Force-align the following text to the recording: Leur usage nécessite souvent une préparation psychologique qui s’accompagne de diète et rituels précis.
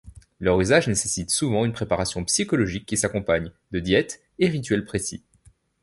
Leur 0.39 0.59
usage 0.59 0.87
nécessite 0.87 1.29
souvent 1.29 1.63
une 1.63 1.73
préparation 1.73 2.25
psychologique 2.25 2.87
qui 2.87 2.97
s’accompagne 2.97 3.51
de 3.69 3.79
diète 3.79 4.19
et 4.39 4.47
rituels 4.47 4.83
précis. 4.83 5.23